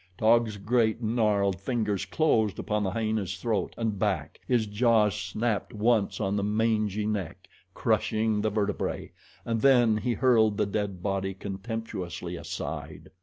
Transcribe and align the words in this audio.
Taug's 0.17 0.57
great, 0.57 1.03
gnarled 1.03 1.59
fingers 1.61 2.05
closed 2.05 2.57
upon 2.57 2.81
the 2.81 2.89
hyena's 2.89 3.37
throat 3.37 3.75
and 3.77 3.99
back, 3.99 4.39
his 4.47 4.65
jaws 4.65 5.13
snapped 5.13 5.75
once 5.75 6.19
on 6.19 6.35
the 6.35 6.43
mangy 6.43 7.05
neck, 7.05 7.47
crushing 7.75 8.41
the 8.41 8.49
vertebrae, 8.49 9.11
and 9.45 9.61
then 9.61 9.97
he 9.97 10.13
hurled 10.13 10.57
the 10.57 10.65
dead 10.65 11.03
body 11.03 11.35
contemptuously 11.35 12.35
aside. 12.35 13.11